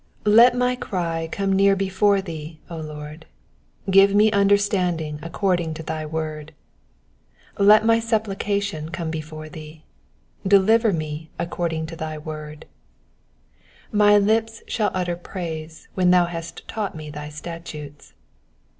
[0.25, 3.27] LET my cry come near before thee, O Lord:
[3.87, 6.53] give me understanding according to thy word.
[7.57, 9.83] 170 Let my supplication come before thee:
[10.47, 12.65] deliver me according to thy word.
[13.91, 18.13] 171 My lips shall utter praise, when thou hast taught me thy statutes.